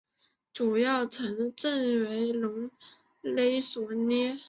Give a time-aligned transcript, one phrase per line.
[0.51, 2.71] 主要城镇为隆
[3.21, 4.39] 勒索涅。